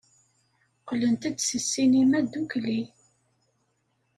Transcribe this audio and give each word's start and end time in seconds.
Qqlent-d 0.81 1.35
seg 1.41 1.61
ssinima 1.63 2.19
ddukkli. 2.25 2.81